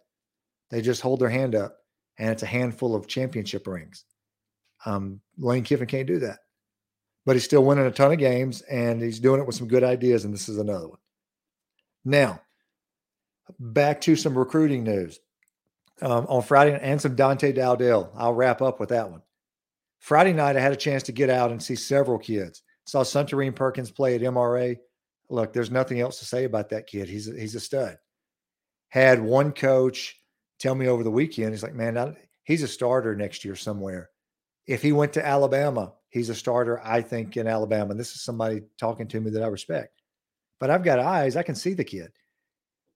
They 0.70 0.80
just 0.80 1.02
hold 1.02 1.20
their 1.20 1.28
hand 1.28 1.54
up 1.54 1.76
and 2.18 2.30
it's 2.30 2.42
a 2.42 2.46
handful 2.46 2.94
of 2.94 3.06
championship 3.06 3.66
rings. 3.66 4.04
Um, 4.84 5.20
Lane 5.38 5.62
Kiffin 5.62 5.86
can't 5.86 6.06
do 6.06 6.18
that. 6.20 6.40
But 7.24 7.36
he's 7.36 7.44
still 7.44 7.64
winning 7.64 7.86
a 7.86 7.90
ton 7.90 8.12
of 8.12 8.18
games 8.18 8.62
and 8.62 9.00
he's 9.00 9.20
doing 9.20 9.40
it 9.40 9.46
with 9.46 9.54
some 9.54 9.68
good 9.68 9.84
ideas. 9.84 10.24
And 10.24 10.34
this 10.34 10.48
is 10.48 10.58
another 10.58 10.88
one. 10.88 10.98
Now, 12.04 12.40
back 13.58 14.00
to 14.02 14.16
some 14.16 14.36
recruiting 14.36 14.84
news 14.84 15.20
um, 16.00 16.26
on 16.28 16.42
Friday 16.42 16.78
and 16.80 17.00
some 17.00 17.14
Dante 17.14 17.52
Dowdell. 17.52 18.12
I'll 18.16 18.34
wrap 18.34 18.60
up 18.62 18.80
with 18.80 18.88
that 18.90 19.10
one. 19.10 19.22
Friday 20.00 20.32
night, 20.32 20.56
I 20.56 20.60
had 20.60 20.72
a 20.72 20.76
chance 20.76 21.04
to 21.04 21.12
get 21.12 21.30
out 21.30 21.52
and 21.52 21.62
see 21.62 21.76
several 21.76 22.18
kids. 22.18 22.62
Saw 22.86 23.04
Suntarine 23.04 23.54
Perkins 23.54 23.92
play 23.92 24.16
at 24.16 24.20
MRA. 24.20 24.76
Look, 25.30 25.52
there's 25.52 25.70
nothing 25.70 26.00
else 26.00 26.18
to 26.18 26.24
say 26.24 26.44
about 26.44 26.70
that 26.70 26.88
kid. 26.88 27.08
He's 27.08 27.28
a, 27.28 27.38
he's 27.38 27.54
a 27.54 27.60
stud. 27.60 27.96
Had 28.88 29.22
one 29.22 29.52
coach 29.52 30.16
tell 30.58 30.74
me 30.74 30.88
over 30.88 31.04
the 31.04 31.10
weekend, 31.10 31.52
he's 31.52 31.62
like, 31.62 31.74
man, 31.74 31.96
I, 31.96 32.14
he's 32.42 32.62
a 32.62 32.68
starter 32.68 33.14
next 33.14 33.44
year 33.44 33.54
somewhere. 33.54 34.10
If 34.66 34.82
he 34.82 34.92
went 34.92 35.12
to 35.14 35.26
Alabama, 35.26 35.92
he's 36.08 36.28
a 36.28 36.34
starter, 36.34 36.80
I 36.84 37.00
think, 37.00 37.36
in 37.36 37.46
Alabama. 37.46 37.94
This 37.94 38.14
is 38.14 38.22
somebody 38.22 38.62
talking 38.78 39.08
to 39.08 39.20
me 39.20 39.30
that 39.30 39.42
I 39.42 39.46
respect 39.46 40.01
but 40.62 40.70
I've 40.70 40.84
got 40.84 41.00
eyes. 41.00 41.34
I 41.34 41.42
can 41.42 41.56
see 41.56 41.74
the 41.74 41.82
kid. 41.82 42.12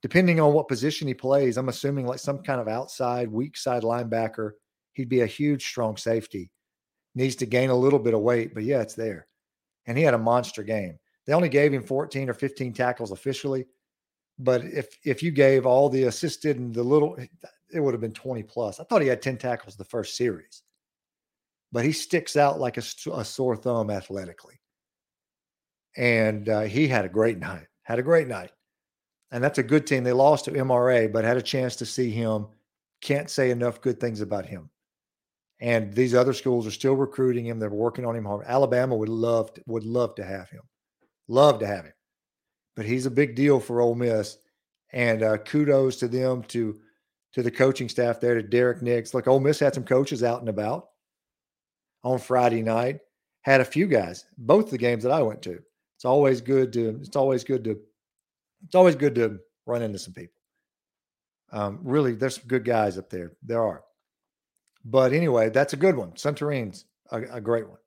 Depending 0.01 0.39
on 0.39 0.53
what 0.53 0.69
position 0.69 1.09
he 1.09 1.15
plays, 1.15 1.57
I'm 1.57 1.69
assuming 1.69 2.07
like 2.07 2.21
some 2.21 2.39
kind 2.45 2.61
of 2.61 2.69
outside, 2.69 3.29
weak 3.29 3.57
side 3.57 3.83
linebacker. 3.83 4.53
He'd 4.93 5.09
be 5.09 5.23
a 5.23 5.27
huge, 5.27 5.67
strong 5.67 5.97
safety. 5.97 6.53
Needs 7.17 7.35
to 7.37 7.45
gain 7.45 7.71
a 7.71 7.75
little 7.75 7.99
bit 7.99 8.15
of 8.15 8.21
weight, 8.21 8.55
but 8.55 8.63
yeah, 8.63 8.83
it's 8.83 8.95
there. 8.95 9.27
And 9.87 9.99
he 9.99 10.05
had 10.05 10.15
a 10.15 10.19
monster 10.19 10.63
game. 10.63 10.97
They 11.27 11.33
only 11.33 11.49
gave 11.49 11.75
him 11.75 11.83
14 11.83 12.31
or 12.31 12.35
15 12.35 12.73
tackles 12.73 13.11
officially, 13.11 13.67
but 14.39 14.65
if 14.65 14.97
if 15.03 15.21
you 15.21 15.33
gave 15.33 15.67
all 15.67 15.89
the 15.89 16.05
assisted 16.05 16.61
and 16.61 16.73
the 16.73 16.85
little, 16.85 17.17
eh, 17.19 17.27
it 17.75 17.81
would 17.81 17.95
have 17.95 18.01
been 18.01 18.13
20 18.13 18.45
plus. 18.45 18.79
I 18.79 18.85
thought 18.85 19.03
he 19.03 19.09
had 19.09 19.23
10 19.23 19.39
tackles 19.39 19.75
the 19.75 19.83
first 19.83 20.17
series, 20.17 20.63
but 21.73 21.85
he 21.85 21.91
sticks 21.91 22.37
out 22.37 22.61
like 22.61 22.77
a, 22.77 22.85
a 23.13 23.25
sore 23.25 23.57
thumb 23.57 23.91
athletically 23.91 24.61
and 25.97 26.49
uh, 26.49 26.61
he 26.63 26.89
had 26.89 27.05
a 27.05 27.11
great 27.11 27.39
night. 27.39 27.67
Had 27.83 27.99
a 27.99 28.03
great 28.03 28.29
night, 28.29 28.51
and 29.31 29.43
that's 29.43 29.59
a 29.59 29.63
good 29.63 29.87
team. 29.87 30.05
They 30.05 30.13
lost 30.13 30.47
to 30.47 30.51
MRA, 30.51 31.13
but 31.13 31.25
had 31.25 31.37
a 31.37 31.43
chance 31.43 31.77
to 31.77 31.87
see 31.87 32.11
him. 32.11 32.47
Can't 33.01 33.31
say 33.31 33.51
enough 33.51 33.81
good 33.81 34.01
things 34.01 34.21
about 34.21 34.47
him. 34.47 34.71
And 35.61 35.95
these 35.95 36.15
other 36.15 36.33
schools 36.33 36.67
are 36.67 36.73
still 36.73 36.97
recruiting 36.97 37.47
him. 37.47 37.59
They're 37.59 37.71
working 37.71 38.05
on 38.05 38.17
him 38.17 38.25
hard. 38.25 38.45
Alabama 38.47 38.97
would 38.97 39.09
love 39.09 39.55
to, 39.55 39.63
would 39.67 39.85
love 39.85 40.15
to 40.17 40.25
have 40.25 40.51
him, 40.51 40.63
love 41.29 41.61
to 41.61 41.67
have 41.67 41.85
him. 41.85 41.93
But 42.75 42.87
he's 42.87 43.07
a 43.07 43.11
big 43.11 43.37
deal 43.37 43.61
for 43.61 43.81
Ole 43.81 43.95
Miss, 43.95 44.37
and 44.93 45.23
uh, 45.23 45.39
kudos 45.39 45.97
to 45.97 46.09
them 46.09 46.43
to 46.45 46.79
to 47.33 47.43
the 47.43 47.51
coaching 47.51 47.89
staff 47.89 48.19
there 48.19 48.35
to 48.35 48.43
Derrick 48.43 48.83
Nix. 48.83 49.13
Look, 49.13 49.29
Ole 49.29 49.41
Miss 49.41 49.61
had 49.61 49.75
some 49.75 49.85
coaches 49.85 50.23
out 50.23 50.41
and 50.41 50.49
about 50.49 50.89
on 52.03 52.19
Friday 52.19 52.63
night. 52.63 53.01
Had 53.43 53.61
a 53.61 53.65
few 53.65 53.87
guys, 53.87 54.25
both 54.39 54.71
the 54.71 54.79
games 54.79 55.05
that 55.05 55.13
I 55.13 55.23
went 55.23 55.41
to 55.43 55.63
it's 56.07 56.11
always 56.13 56.41
good 56.41 56.73
to 56.75 57.01
it's 57.03 57.17
always 57.17 57.43
good 57.43 57.65
to 57.65 57.81
it's 58.65 58.77
always 58.77 58.95
good 58.95 59.17
to 59.17 59.41
run 59.67 59.83
into 59.83 59.99
some 59.99 60.15
people. 60.15 60.41
Um, 61.51 61.81
really, 61.83 62.13
there's 62.13 62.37
some 62.37 62.47
good 62.47 62.65
guys 62.65 62.97
up 62.97 63.11
there. 63.11 63.33
There 63.43 63.61
are. 63.61 63.83
But 64.85 65.13
anyway, 65.13 65.51
that's 65.51 65.73
a 65.73 65.77
good 65.77 65.97
one. 65.97 66.13
Suntarine's 66.17 66.85
a, 67.11 67.23
a 67.23 67.41
great 67.41 67.69
one. 67.69 67.81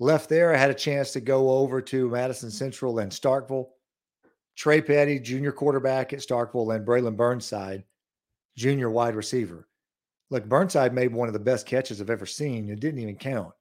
Left 0.00 0.28
there, 0.28 0.52
I 0.52 0.56
had 0.56 0.70
a 0.70 0.74
chance 0.74 1.12
to 1.12 1.20
go 1.20 1.50
over 1.50 1.80
to 1.82 2.10
Madison 2.10 2.50
Central 2.50 2.98
and 2.98 3.12
Starkville. 3.12 3.68
Trey 4.56 4.82
Petty, 4.82 5.20
junior 5.20 5.52
quarterback 5.52 6.12
at 6.12 6.18
Starkville, 6.18 6.74
and 6.74 6.84
Braylon 6.84 7.16
Burnside, 7.16 7.84
junior 8.56 8.90
wide 8.90 9.14
receiver. 9.14 9.68
Look, 10.30 10.48
Burnside 10.48 10.92
made 10.92 11.12
one 11.12 11.28
of 11.28 11.32
the 11.32 11.38
best 11.38 11.64
catches 11.64 12.00
I've 12.00 12.10
ever 12.10 12.26
seen. 12.26 12.70
It 12.70 12.80
didn't 12.80 13.00
even 13.00 13.16
count. 13.16 13.52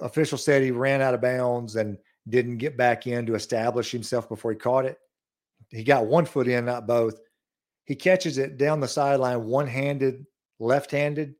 Official 0.00 0.38
said 0.38 0.62
he 0.62 0.70
ran 0.70 1.02
out 1.02 1.14
of 1.14 1.20
bounds 1.20 1.74
and 1.74 1.98
didn't 2.28 2.58
get 2.58 2.76
back 2.76 3.06
in 3.06 3.26
to 3.26 3.34
establish 3.34 3.90
himself 3.90 4.28
before 4.28 4.52
he 4.52 4.56
caught 4.56 4.86
it. 4.86 4.98
He 5.70 5.84
got 5.84 6.06
one 6.06 6.24
foot 6.24 6.48
in, 6.48 6.64
not 6.64 6.86
both. 6.86 7.20
He 7.84 7.94
catches 7.94 8.38
it 8.38 8.56
down 8.56 8.80
the 8.80 8.88
sideline, 8.88 9.44
one 9.44 9.66
handed, 9.66 10.26
left 10.58 10.90
handed. 10.90 11.34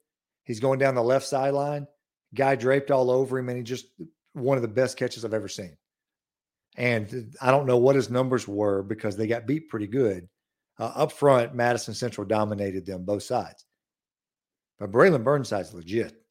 He's 0.44 0.60
going 0.60 0.78
down 0.78 0.94
the 0.94 1.02
left 1.02 1.26
sideline. 1.26 1.86
Guy 2.34 2.56
draped 2.56 2.90
all 2.90 3.10
over 3.10 3.38
him, 3.38 3.48
and 3.48 3.56
he 3.56 3.64
just 3.64 3.86
one 4.34 4.58
of 4.58 4.62
the 4.62 4.68
best 4.68 4.96
catches 4.98 5.24
I've 5.24 5.34
ever 5.34 5.48
seen. 5.48 5.76
And 6.76 7.34
I 7.40 7.50
don't 7.50 7.66
know 7.66 7.78
what 7.78 7.96
his 7.96 8.10
numbers 8.10 8.48
were 8.48 8.82
because 8.82 9.16
they 9.16 9.26
got 9.26 9.46
beat 9.46 9.68
pretty 9.68 9.86
good. 9.86 10.28
Uh, 10.78 10.90
up 10.96 11.12
front, 11.12 11.54
Madison 11.54 11.94
Central 11.94 12.26
dominated 12.26 12.84
them 12.84 13.04
both 13.04 13.22
sides. 13.22 13.64
But 14.78 14.90
Braylon 14.90 15.22
Burnside's 15.22 15.72
legit. 15.72 16.23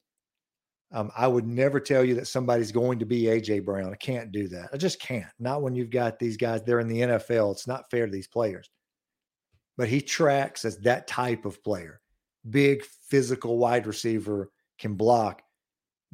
Um, 0.94 1.10
I 1.16 1.26
would 1.26 1.44
never 1.44 1.80
tell 1.80 2.04
you 2.04 2.14
that 2.14 2.28
somebody's 2.28 2.70
going 2.70 3.00
to 3.00 3.04
be 3.04 3.22
AJ 3.22 3.64
Brown. 3.64 3.92
I 3.92 3.96
can't 3.96 4.30
do 4.30 4.46
that. 4.48 4.68
I 4.72 4.76
just 4.76 5.00
can't. 5.00 5.26
Not 5.40 5.60
when 5.60 5.74
you've 5.74 5.90
got 5.90 6.20
these 6.20 6.36
guys. 6.36 6.62
They're 6.62 6.78
in 6.78 6.86
the 6.86 7.00
NFL. 7.00 7.50
It's 7.50 7.66
not 7.66 7.90
fair 7.90 8.06
to 8.06 8.12
these 8.12 8.28
players. 8.28 8.70
But 9.76 9.88
he 9.88 10.00
tracks 10.00 10.64
as 10.64 10.78
that 10.78 11.08
type 11.08 11.46
of 11.46 11.62
player. 11.64 12.00
Big 12.48 12.84
physical 12.84 13.58
wide 13.58 13.88
receiver 13.88 14.52
can 14.78 14.94
block, 14.94 15.42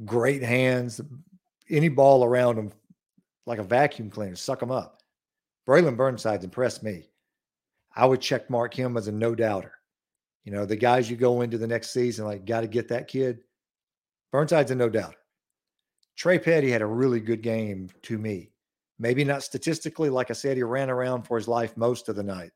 great 0.06 0.42
hands. 0.42 0.98
Any 1.68 1.90
ball 1.90 2.24
around 2.24 2.56
him, 2.56 2.72
like 3.44 3.58
a 3.58 3.64
vacuum 3.64 4.08
cleaner, 4.08 4.34
suck 4.34 4.62
him 4.62 4.70
up. 4.70 5.02
Braylon 5.68 5.96
Burnside's 5.96 6.44
impressed 6.44 6.82
me. 6.82 7.10
I 7.94 8.06
would 8.06 8.22
check 8.22 8.48
mark 8.48 8.72
him 8.72 8.96
as 8.96 9.08
a 9.08 9.12
no 9.12 9.34
doubter. 9.34 9.74
You 10.44 10.52
know, 10.52 10.64
the 10.64 10.76
guys 10.76 11.10
you 11.10 11.18
go 11.18 11.42
into 11.42 11.58
the 11.58 11.66
next 11.66 11.90
season, 11.90 12.24
like, 12.24 12.46
got 12.46 12.62
to 12.62 12.66
get 12.66 12.88
that 12.88 13.08
kid 13.08 13.40
Burnside's 14.32 14.70
a 14.70 14.74
no 14.74 14.88
doubt. 14.88 15.16
Trey 16.16 16.38
Petty 16.38 16.70
had 16.70 16.82
a 16.82 16.86
really 16.86 17.20
good 17.20 17.42
game 17.42 17.88
to 18.02 18.18
me. 18.18 18.50
Maybe 18.98 19.24
not 19.24 19.42
statistically, 19.42 20.10
like 20.10 20.30
I 20.30 20.34
said, 20.34 20.56
he 20.56 20.62
ran 20.62 20.90
around 20.90 21.22
for 21.22 21.38
his 21.38 21.48
life 21.48 21.76
most 21.76 22.08
of 22.08 22.16
the 22.16 22.22
night. 22.22 22.52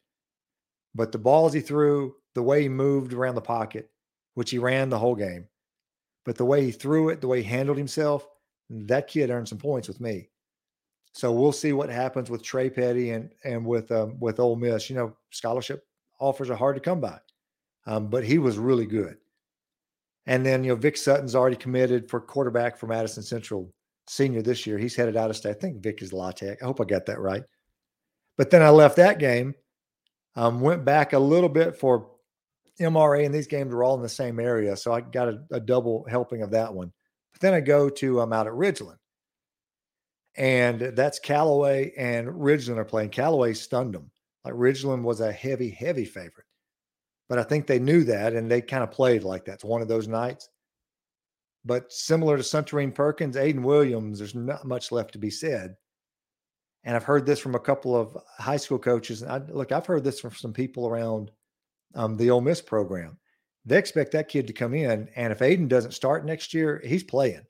But 0.95 1.11
the 1.11 1.19
balls 1.19 1.53
he 1.53 1.61
threw, 1.61 2.15
the 2.35 2.43
way 2.43 2.63
he 2.63 2.69
moved 2.69 3.13
around 3.13 3.35
the 3.35 3.41
pocket, 3.41 3.91
which 4.35 4.51
he 4.51 4.59
ran 4.59 4.91
the 4.91 4.99
whole 4.99 5.15
game. 5.15 5.49
But 6.25 6.37
the 6.37 6.45
way 6.45 6.65
he 6.65 6.71
threw 6.71 7.09
it, 7.09 7.21
the 7.21 7.29
way 7.29 7.43
he 7.43 7.49
handled 7.49 7.79
himself, 7.79 8.29
that 8.71 9.09
kid 9.09 9.31
earned 9.31 9.49
some 9.49 9.59
points 9.59 9.89
with 9.89 10.01
me. 10.01 10.29
So 11.13 11.33
we'll 11.33 11.53
see 11.53 11.73
what 11.73 11.91
happens 11.91 12.29
with 12.29 12.43
Trey 12.43 12.69
Petty 12.69 13.11
and 13.11 13.31
and 13.45 13.65
with 13.65 13.91
um, 13.93 14.19
with 14.19 14.41
Ole 14.41 14.57
Miss. 14.57 14.91
You 14.91 14.97
know, 14.97 15.17
scholarship 15.31 15.87
offers 16.19 16.51
are 16.51 16.57
hard 16.57 16.75
to 16.77 16.81
come 16.81 17.01
by, 17.01 17.19
um, 17.87 18.09
but 18.09 18.25
he 18.25 18.39
was 18.39 18.59
really 18.59 18.87
good. 18.87 19.17
And 20.27 20.45
then 20.45 20.65
you 20.65 20.71
know 20.71 20.77
Vic 20.77 20.97
Sutton's 20.97 21.35
already 21.35 21.57
committed 21.57 22.09
for 22.09 22.21
quarterback 22.21 22.77
for 22.77 22.87
Madison 22.87 23.23
Central 23.23 23.71
senior 24.09 24.43
this 24.43 24.67
year. 24.67 24.79
He's 24.79 24.97
headed 24.97 25.17
out 25.17 25.31
of 25.31 25.37
state. 25.37 25.51
I 25.51 25.55
think 25.55 25.83
Vic 25.83 26.03
is 26.03 26.13
La 26.13 26.31
Tech. 26.31 26.63
I 26.63 26.67
hope 26.67 26.81
I 26.81 26.85
got 26.85 27.07
that 27.07 27.21
right. 27.21 27.43
But 28.37 28.51
then 28.51 28.63
I 28.63 28.71
left 28.71 28.97
that 28.97 29.19
game, 29.19 29.55
um, 30.35 30.61
went 30.61 30.85
back 30.85 31.13
a 31.13 31.19
little 31.19 31.49
bit 31.49 31.77
for 31.77 32.11
MRA, 32.81 33.25
and 33.25 33.35
these 33.35 33.47
games 33.47 33.73
were 33.73 33.85
all 33.85 33.95
in 33.95 34.03
the 34.03 34.09
same 34.09 34.41
area, 34.41 34.77
so 34.77 34.93
I 34.93 35.01
got 35.01 35.29
a, 35.29 35.39
a 35.53 35.61
double 35.61 36.05
helping 36.09 36.43
of 36.43 36.51
that 36.51 36.75
one. 36.75 36.93
But 37.33 37.41
then 37.41 37.55
I 37.55 37.61
go 37.61 37.89
to 37.89 38.21
I'm 38.21 38.33
um, 38.33 38.39
out 38.39 38.47
at 38.47 38.53
Ridgeland, 38.53 38.97
and 40.37 40.81
that's 40.81 41.19
Callaway 41.21 41.93
and 41.97 42.29
Ridgeland 42.29 42.79
are 42.79 42.85
playing. 42.85 43.11
Callaway 43.11 43.55
stunned 43.55 43.95
them. 43.95 44.11
Like 44.45 44.55
Ridgeland 44.55 45.03
was 45.03 45.21
a 45.21 45.33
heavy, 45.33 45.71
heavy 45.71 46.05
favorite. 46.05 46.47
But 47.29 47.39
I 47.39 47.43
think 47.43 47.67
they 47.67 47.79
knew 47.79 48.05
that 48.05 48.35
and 48.35 48.51
they 48.51 48.61
kind 48.61 48.83
of 48.83 48.91
played 48.91 49.25
like 49.25 49.45
that's 49.45 49.65
one 49.65 49.83
of 49.83 49.89
those 49.89 50.09
nights. 50.09 50.49
But 51.65 51.91
similar 51.91 52.37
to 52.37 52.43
Suntarine 52.43 52.95
Perkins, 52.95 53.37
Ayden 53.37 53.63
Williams, 53.63 54.19
there's 54.19 54.35
not 54.35 54.67
much 54.67 54.93
left 54.93 55.13
to 55.13 55.19
be 55.19 55.31
said. 55.31 55.77
And 56.85 56.95
I've 56.95 57.05
heard 57.05 57.25
this 57.25 57.41
from 57.41 57.55
a 57.55 57.61
couple 57.61 57.97
of 57.97 58.17
high 58.39 58.59
school 58.59 58.79
coaches. 58.79 59.23
And 59.23 59.33
I, 59.33 59.39
look, 59.39 59.73
I've 59.73 59.87
heard 59.87 60.05
this 60.05 60.21
from 60.21 60.35
some 60.35 60.53
people 60.53 60.87
around 60.87 61.31
um, 61.95 62.17
the 62.19 62.31
Ole 62.31 62.43
Miss 62.43 62.61
program. 62.61 63.19
They 63.65 63.79
expect 63.79 64.13
that 64.13 64.29
kid 64.29 64.47
to 64.49 64.53
come 64.53 64.75
in. 64.75 65.09
And 65.17 65.33
if 65.33 65.39
Ayden 65.39 65.69
doesn't 65.69 65.93
start 65.93 66.27
next 66.27 66.53
year, 66.53 66.83
he's 66.85 67.03
playing. 67.03 67.47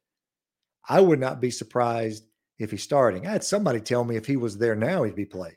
I 0.89 1.01
would 1.01 1.19
not 1.19 1.41
be 1.41 1.51
surprised 1.51 2.25
if 2.59 2.71
he's 2.71 2.85
starting. 2.85 3.27
I 3.27 3.33
had 3.33 3.43
somebody 3.43 3.81
tell 3.81 4.05
me 4.05 4.15
if 4.15 4.27
he 4.27 4.37
was 4.37 4.57
there 4.57 4.77
now, 4.77 5.03
he'd 5.03 5.17
be 5.17 5.25
playing. 5.25 5.57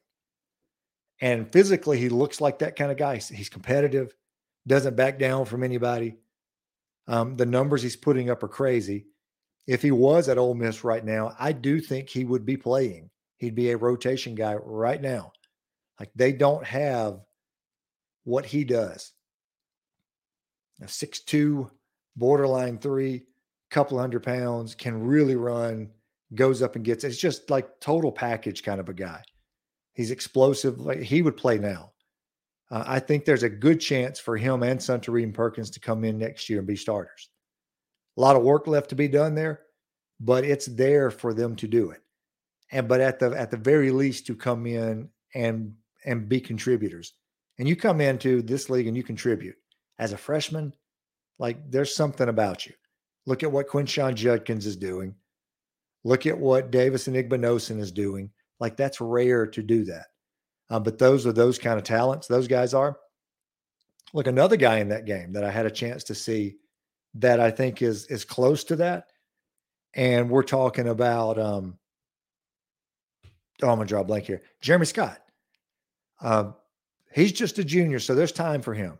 And 1.21 1.51
physically, 1.51 1.97
he 1.97 2.09
looks 2.09 2.39
like 2.41 2.59
that 2.59 2.75
kind 2.75 2.91
of 2.91 2.97
guy. 2.97 3.17
He's 3.17 3.49
competitive, 3.49 4.13
doesn't 4.67 4.95
back 4.95 5.17
down 5.17 5.45
from 5.45 5.63
anybody. 5.63 6.15
Um, 7.07 7.35
the 7.35 7.45
numbers 7.45 7.81
he's 7.81 7.95
putting 7.95 8.29
up 8.29 8.43
are 8.43 8.47
crazy. 8.47 9.07
If 9.65 9.81
he 9.81 9.91
was 9.91 10.29
at 10.29 10.37
Ole 10.37 10.53
Miss 10.53 10.83
right 10.83 11.03
now, 11.03 11.35
I 11.39 11.51
do 11.51 11.79
think 11.79 12.09
he 12.09 12.23
would 12.23 12.45
be 12.45 12.57
playing. 12.57 13.09
He'd 13.37 13.55
be 13.55 13.71
a 13.71 13.77
rotation 13.77 14.35
guy 14.35 14.55
right 14.55 15.01
now. 15.01 15.31
Like 15.99 16.11
they 16.15 16.31
don't 16.31 16.65
have 16.65 17.19
what 18.23 18.45
he 18.45 18.63
does. 18.63 19.13
A 20.81 20.87
six-two, 20.87 21.71
borderline 22.15 22.77
three, 22.77 23.23
couple 23.71 23.97
hundred 23.97 24.23
pounds, 24.23 24.75
can 24.75 25.01
really 25.01 25.35
run, 25.35 25.89
goes 26.35 26.61
up 26.61 26.75
and 26.75 26.85
gets 26.85 27.03
it's 27.03 27.17
just 27.17 27.49
like 27.49 27.79
total 27.79 28.11
package 28.11 28.63
kind 28.63 28.79
of 28.79 28.89
a 28.89 28.93
guy. 28.93 29.23
He's 29.97 30.11
explosive. 30.11 30.79
Like 30.79 30.99
he 30.99 31.23
would 31.23 31.35
play 31.35 31.57
now. 31.57 31.91
Uh, 32.69 32.83
I 32.85 32.99
think 32.99 33.25
there's 33.25 33.41
a 33.41 33.49
good 33.49 33.81
chance 33.81 34.19
for 34.19 34.37
him 34.37 34.61
and 34.61 34.79
Suntarine 34.79 35.33
Perkins 35.33 35.71
to 35.71 35.79
come 35.79 36.03
in 36.03 36.19
next 36.19 36.49
year 36.49 36.59
and 36.59 36.67
be 36.67 36.75
starters. 36.75 37.29
A 38.15 38.21
lot 38.21 38.35
of 38.35 38.43
work 38.43 38.67
left 38.67 38.89
to 38.89 38.95
be 38.95 39.07
done 39.07 39.33
there, 39.33 39.61
but 40.19 40.43
it's 40.43 40.67
there 40.67 41.09
for 41.09 41.33
them 41.33 41.55
to 41.55 41.67
do 41.67 41.89
it. 41.89 42.01
And 42.71 42.87
but 42.87 43.01
at 43.01 43.17
the 43.17 43.31
at 43.31 43.49
the 43.49 43.57
very 43.57 43.89
least 43.89 44.27
to 44.27 44.35
come 44.35 44.67
in 44.67 45.09
and 45.33 45.73
and 46.05 46.29
be 46.29 46.41
contributors. 46.41 47.13
And 47.57 47.67
you 47.67 47.75
come 47.75 47.99
into 47.99 48.43
this 48.43 48.69
league 48.69 48.85
and 48.85 48.95
you 48.95 49.01
contribute 49.01 49.55
as 49.97 50.13
a 50.13 50.17
freshman, 50.17 50.73
like 51.39 51.71
there's 51.71 51.95
something 51.95 52.29
about 52.29 52.67
you. 52.67 52.73
Look 53.25 53.41
at 53.41 53.51
what 53.51 53.67
Quinshon 53.67 54.13
Judkins 54.13 54.67
is 54.67 54.75
doing. 54.77 55.15
Look 56.03 56.27
at 56.27 56.37
what 56.37 56.69
Davis 56.69 57.07
Igbinosun 57.07 57.79
is 57.79 57.91
doing. 57.91 58.29
Like 58.59 58.77
that's 58.77 59.01
rare 59.01 59.45
to 59.47 59.61
do 59.61 59.85
that. 59.85 60.07
Uh, 60.69 60.79
but 60.79 60.97
those 60.97 61.25
are 61.25 61.31
those 61.31 61.57
kind 61.57 61.77
of 61.77 61.83
talents. 61.83 62.27
Those 62.27 62.47
guys 62.47 62.73
are. 62.73 62.97
Look, 64.13 64.27
another 64.27 64.57
guy 64.57 64.79
in 64.79 64.89
that 64.89 65.05
game 65.05 65.33
that 65.33 65.43
I 65.43 65.51
had 65.51 65.65
a 65.65 65.71
chance 65.71 66.03
to 66.05 66.15
see 66.15 66.57
that 67.15 67.39
I 67.39 67.51
think 67.51 67.81
is 67.81 68.07
is 68.07 68.25
close 68.25 68.63
to 68.65 68.75
that, 68.77 69.07
and 69.93 70.29
we're 70.29 70.43
talking 70.43 70.87
about. 70.87 71.39
Um, 71.39 71.77
oh, 73.61 73.69
I'm 73.69 73.77
gonna 73.77 73.85
draw 73.85 74.01
a 74.01 74.05
blank 74.05 74.25
here. 74.25 74.41
Jeremy 74.61 74.85
Scott. 74.85 75.21
Um, 76.21 76.55
he's 77.13 77.31
just 77.31 77.59
a 77.59 77.63
junior, 77.63 77.99
so 77.99 78.15
there's 78.15 78.31
time 78.31 78.61
for 78.61 78.73
him. 78.73 78.97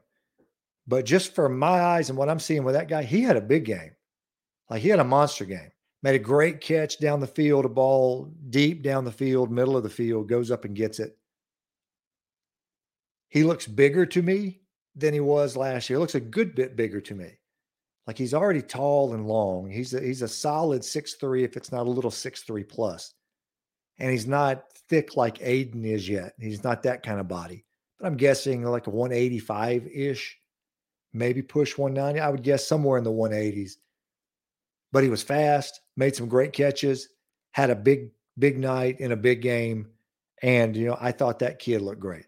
But 0.87 1.05
just 1.05 1.35
for 1.35 1.49
my 1.49 1.81
eyes 1.81 2.09
and 2.09 2.17
what 2.17 2.29
I'm 2.29 2.39
seeing 2.39 2.63
with 2.63 2.75
that 2.75 2.87
guy, 2.87 3.03
he 3.03 3.21
had 3.21 3.35
a 3.35 3.41
big 3.41 3.65
game. 3.65 3.91
Like 4.69 4.81
he 4.81 4.89
had 4.89 4.99
a 4.99 5.03
monster 5.03 5.45
game 5.45 5.71
made 6.07 6.15
a 6.15 6.19
great 6.19 6.61
catch 6.61 6.99
down 6.99 7.19
the 7.19 7.27
field, 7.27 7.65
a 7.65 7.69
ball 7.69 8.31
deep 8.49 8.81
down 8.81 9.03
the 9.03 9.11
field, 9.11 9.51
middle 9.51 9.75
of 9.75 9.83
the 9.83 9.89
field, 9.89 10.29
goes 10.29 10.51
up 10.51 10.63
and 10.63 10.73
gets 10.73 11.01
it. 11.01 11.17
He 13.27 13.43
looks 13.43 13.67
bigger 13.67 14.05
to 14.05 14.21
me 14.21 14.61
than 14.95 15.13
he 15.13 15.19
was 15.19 15.57
last 15.57 15.89
year. 15.89 15.99
Looks 15.99 16.15
a 16.15 16.21
good 16.21 16.55
bit 16.55 16.77
bigger 16.77 17.01
to 17.01 17.13
me. 17.13 17.31
Like 18.05 18.17
he's 18.17 18.33
already 18.33 18.61
tall 18.61 19.15
and 19.15 19.27
long. 19.27 19.69
He's 19.69 19.93
a, 19.93 19.99
he's 19.99 20.21
a 20.21 20.29
solid 20.29 20.85
six 20.85 21.15
three, 21.15 21.43
if 21.43 21.57
it's 21.57 21.73
not 21.73 21.87
a 21.87 21.91
little 21.91 22.09
six 22.09 22.43
three 22.43 22.63
plus. 22.63 23.13
And 23.99 24.09
he's 24.09 24.27
not 24.27 24.63
thick 24.87 25.17
like 25.17 25.39
Ayden 25.39 25.83
is 25.83 26.07
yet. 26.07 26.35
He's 26.39 26.63
not 26.63 26.83
that 26.83 27.03
kind 27.03 27.19
of 27.19 27.27
body. 27.27 27.65
But 27.99 28.07
I'm 28.07 28.15
guessing 28.15 28.63
like 28.63 28.87
a 28.87 28.91
185 28.91 29.87
ish, 29.87 30.37
maybe 31.11 31.41
push 31.41 31.77
190. 31.77 32.21
I 32.21 32.29
would 32.29 32.43
guess 32.43 32.65
somewhere 32.65 32.97
in 32.97 33.03
the 33.03 33.11
180s 33.11 33.73
but 34.97 35.03
he 35.03 35.11
was 35.11 35.21
fast, 35.21 35.81
made 35.95 36.15
some 36.15 36.27
great 36.27 36.53
catches, 36.53 37.09
had 37.51 37.69
a 37.69 37.75
big, 37.75 38.09
big 38.39 38.57
night 38.57 38.99
in 38.99 39.11
a 39.11 39.15
big 39.15 39.43
game. 39.43 39.85
And, 40.41 40.75
you 40.75 40.87
know, 40.87 40.97
I 40.99 41.11
thought 41.11 41.37
that 41.37 41.59
kid 41.59 41.83
looked 41.83 41.99
great. 41.99 42.25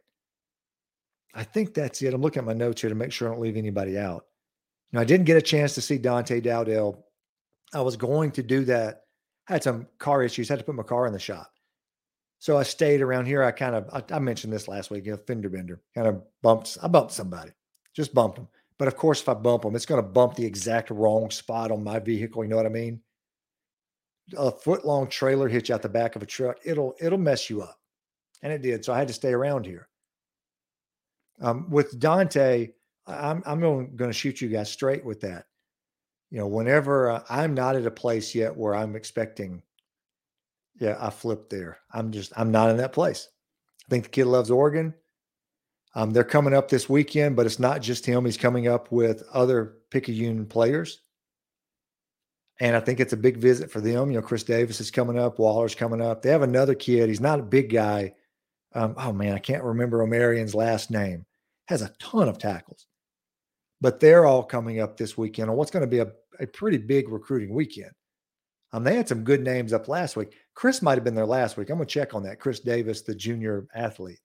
I 1.33 1.43
think 1.43 1.73
that's 1.73 2.03
it. 2.03 2.13
I'm 2.13 2.21
looking 2.21 2.41
at 2.41 2.45
my 2.45 2.53
notes 2.53 2.81
here 2.81 2.91
to 2.91 2.95
make 2.95 3.11
sure 3.11 3.27
I 3.27 3.31
don't 3.31 3.41
leave 3.41 3.57
anybody 3.57 3.97
out. 3.97 4.25
Now, 4.91 4.99
I 4.99 5.03
didn't 5.03 5.25
get 5.25 5.35
a 5.35 5.41
chance 5.41 5.73
to 5.73 5.81
see 5.81 5.97
Dante 5.97 6.41
Dowdell. 6.41 7.03
I 7.73 7.81
was 7.81 7.97
going 7.97 8.29
to 8.33 8.43
do 8.43 8.63
that. 8.65 9.01
I 9.47 9.53
had 9.53 9.63
some 9.63 9.87
car 9.97 10.21
issues, 10.21 10.47
had 10.47 10.59
to 10.59 10.63
put 10.63 10.75
my 10.75 10.83
car 10.83 11.07
in 11.07 11.13
the 11.13 11.17
shop. 11.17 11.51
So 12.37 12.55
I 12.55 12.61
stayed 12.61 13.01
around 13.01 13.25
here. 13.25 13.41
I 13.41 13.49
kind 13.49 13.73
of, 13.73 13.89
I, 13.91 14.03
I 14.13 14.19
mentioned 14.19 14.53
this 14.53 14.67
last 14.67 14.91
week, 14.91 15.07
you 15.07 15.13
know, 15.13 15.17
fender 15.17 15.49
bender, 15.49 15.81
kind 15.95 16.05
of 16.05 16.21
bumped, 16.43 16.77
I 16.83 16.87
bumped 16.87 17.13
somebody, 17.13 17.49
just 17.95 18.13
bumped 18.13 18.35
them. 18.35 18.47
But 18.79 18.87
of 18.87 18.95
course, 18.95 19.21
if 19.21 19.29
I 19.29 19.33
bump 19.33 19.63
them, 19.63 19.75
it's 19.75 19.85
going 19.85 20.01
to 20.01 20.09
bump 20.09 20.35
the 20.35 20.45
exact 20.45 20.89
wrong 20.89 21.29
spot 21.29 21.69
on 21.69 21.83
my 21.83 21.99
vehicle. 21.99 22.43
You 22.43 22.49
know 22.49 22.55
what 22.55 22.65
I 22.65 22.69
mean? 22.69 23.01
A 24.37 24.51
foot 24.51 24.85
long 24.85 25.09
trailer 25.09 25.49
you 25.49 25.61
out 25.69 25.81
the 25.81 25.89
back 25.89 26.15
of 26.15 26.23
a 26.23 26.25
truck. 26.25 26.57
It'll 26.63 26.95
it'll 26.99 27.17
mess 27.17 27.49
you 27.49 27.61
up, 27.61 27.77
and 28.41 28.53
it 28.53 28.61
did. 28.61 28.85
So 28.85 28.93
I 28.93 28.97
had 28.97 29.09
to 29.09 29.13
stay 29.13 29.33
around 29.33 29.65
here. 29.65 29.89
Um, 31.41 31.69
with 31.69 31.99
Dante, 31.99 32.69
I'm 33.05 33.43
I'm 33.45 33.59
going 33.59 33.97
to 33.97 34.13
shoot 34.13 34.39
you 34.39 34.47
guys 34.47 34.71
straight 34.71 35.03
with 35.03 35.19
that. 35.21 35.45
You 36.31 36.37
know, 36.37 36.47
whenever 36.47 37.11
uh, 37.11 37.23
I'm 37.29 37.53
not 37.53 37.75
at 37.75 37.85
a 37.85 37.91
place 37.91 38.33
yet 38.33 38.55
where 38.55 38.75
I'm 38.75 38.95
expecting, 38.95 39.63
yeah, 40.79 40.95
I 40.99 41.09
flipped 41.09 41.49
there. 41.49 41.79
I'm 41.91 42.11
just 42.11 42.31
I'm 42.37 42.51
not 42.51 42.69
in 42.69 42.77
that 42.77 42.93
place. 42.93 43.27
I 43.85 43.89
think 43.89 44.05
the 44.05 44.09
kid 44.11 44.25
loves 44.25 44.51
Oregon. 44.51 44.93
Um, 45.95 46.11
they're 46.11 46.23
coming 46.23 46.53
up 46.53 46.69
this 46.69 46.87
weekend, 46.87 47.35
but 47.35 47.45
it's 47.45 47.59
not 47.59 47.81
just 47.81 48.05
him. 48.05 48.25
He's 48.25 48.37
coming 48.37 48.67
up 48.67 48.91
with 48.91 49.23
other 49.33 49.77
Picayune 49.89 50.45
players. 50.45 51.01
And 52.59 52.75
I 52.75 52.79
think 52.79 52.99
it's 52.99 53.13
a 53.13 53.17
big 53.17 53.37
visit 53.37 53.71
for 53.71 53.81
them. 53.81 54.11
You 54.11 54.17
know, 54.17 54.25
Chris 54.25 54.43
Davis 54.43 54.81
is 54.81 54.91
coming 54.91 55.17
up, 55.17 55.39
Waller's 55.39 55.75
coming 55.75 56.01
up. 56.01 56.21
They 56.21 56.29
have 56.29 56.41
another 56.41 56.75
kid. 56.75 57.09
He's 57.09 57.21
not 57.21 57.39
a 57.39 57.43
big 57.43 57.71
guy. 57.71 58.13
Um, 58.75 58.93
oh 58.97 59.13
man, 59.13 59.33
I 59.33 59.39
can't 59.39 59.63
remember 59.63 60.03
Omarion's 60.05 60.53
last 60.53 60.91
name. 60.91 61.25
Has 61.67 61.81
a 61.81 61.93
ton 61.99 62.27
of 62.27 62.37
tackles. 62.37 62.85
But 63.81 63.99
they're 63.99 64.25
all 64.25 64.43
coming 64.43 64.81
up 64.81 64.97
this 64.97 65.17
weekend 65.17 65.49
on 65.49 65.55
what's 65.55 65.71
going 65.71 65.81
to 65.81 65.87
be 65.87 65.99
a, 65.99 66.11
a 66.39 66.47
pretty 66.47 66.77
big 66.77 67.09
recruiting 67.09 67.53
weekend. 67.53 67.91
Um, 68.73 68.83
they 68.83 68.95
had 68.95 69.07
some 69.07 69.23
good 69.23 69.41
names 69.41 69.73
up 69.73 69.87
last 69.87 70.15
week. 70.15 70.33
Chris 70.53 70.81
might 70.81 70.95
have 70.95 71.03
been 71.03 71.15
there 71.15 71.25
last 71.25 71.57
week. 71.57 71.69
I'm 71.69 71.77
going 71.77 71.87
to 71.87 71.93
check 71.93 72.13
on 72.13 72.23
that. 72.23 72.39
Chris 72.39 72.59
Davis, 72.59 73.01
the 73.01 73.15
junior 73.15 73.67
athlete. 73.73 74.19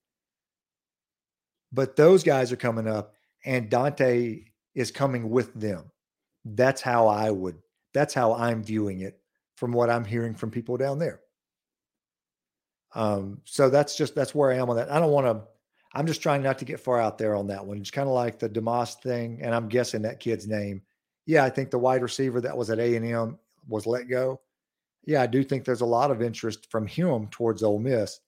But 1.72 1.96
those 1.96 2.22
guys 2.22 2.52
are 2.52 2.56
coming 2.56 2.86
up, 2.86 3.14
and 3.44 3.70
Dante 3.70 4.44
is 4.74 4.90
coming 4.90 5.30
with 5.30 5.52
them. 5.54 5.90
That's 6.44 6.80
how 6.80 7.08
I 7.08 7.30
would, 7.30 7.56
that's 7.92 8.14
how 8.14 8.34
I'm 8.34 8.62
viewing 8.62 9.00
it 9.00 9.18
from 9.56 9.72
what 9.72 9.90
I'm 9.90 10.04
hearing 10.04 10.34
from 10.34 10.50
people 10.50 10.76
down 10.76 10.98
there. 10.98 11.20
Um, 12.94 13.40
so 13.44 13.70
that's 13.70 13.96
just 13.96 14.14
that's 14.14 14.34
where 14.34 14.52
I 14.52 14.56
am 14.56 14.70
on 14.70 14.76
that. 14.76 14.90
I 14.90 15.00
don't 15.00 15.10
want 15.10 15.26
to. 15.26 15.42
I'm 15.96 16.06
just 16.06 16.22
trying 16.22 16.42
not 16.42 16.58
to 16.58 16.64
get 16.64 16.80
far 16.80 17.00
out 17.00 17.18
there 17.18 17.34
on 17.34 17.46
that 17.48 17.64
one. 17.64 17.78
It's 17.78 17.90
kind 17.90 18.08
of 18.08 18.14
like 18.14 18.38
the 18.38 18.48
Demas 18.48 18.94
thing, 18.94 19.40
and 19.42 19.54
I'm 19.54 19.68
guessing 19.68 20.02
that 20.02 20.20
kid's 20.20 20.46
name. 20.46 20.82
Yeah, 21.26 21.44
I 21.44 21.50
think 21.50 21.70
the 21.70 21.78
wide 21.78 22.02
receiver 22.02 22.40
that 22.40 22.56
was 22.56 22.70
at 22.70 22.78
A 22.78 22.96
and 22.96 23.06
M 23.06 23.38
was 23.68 23.86
let 23.86 24.08
go. 24.08 24.40
Yeah, 25.06 25.22
I 25.22 25.26
do 25.26 25.44
think 25.44 25.64
there's 25.64 25.80
a 25.80 25.86
lot 25.86 26.10
of 26.10 26.22
interest 26.22 26.70
from 26.70 26.86
him 26.86 27.28
towards 27.30 27.62
Ole 27.62 27.78
Miss. 27.78 28.20